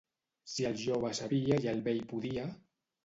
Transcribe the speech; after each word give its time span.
Si 0.53 0.65
el 0.69 0.79
jove 0.83 1.11
sabia 1.19 1.61
i 1.67 1.71
el 1.75 1.85
vell 1.89 2.01
podia... 2.15 2.49